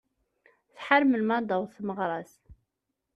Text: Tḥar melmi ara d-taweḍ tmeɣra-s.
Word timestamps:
Tḥar 0.75 1.01
melmi 1.05 1.33
ara 1.35 1.43
d-taweḍ 1.43 1.69
tmeɣra-s. 1.73 2.33